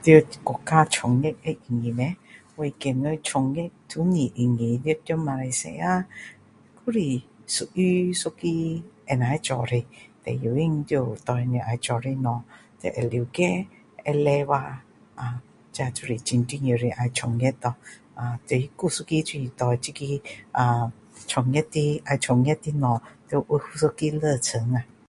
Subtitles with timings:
[0.00, 2.02] 在国家创业会容易吗？
[2.56, 6.06] 我觉得创业都不是容易的在马来西亚
[6.86, 6.98] 还是
[7.46, 9.84] 属于一个能够做的
[10.24, 12.42] 最重要就是对你要做的东
[12.82, 13.66] 西要会了解
[14.04, 14.52] 会努力
[15.16, 15.42] 啊
[15.72, 17.74] 这就是很重要的要创业咯
[18.14, 20.22] 啊还有一个就是对这个
[20.52, 20.90] 啊
[21.26, 23.02] 创业的要创业的东西
[23.34, 24.82] 要有一个热诚啊